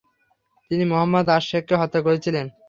তিনি 0.71 0.83
মোহাম্মদ 0.85 1.25
আশ-শেখকে 1.35 1.75
হত্যা 1.81 1.99
করেছিলেন। 2.01 2.45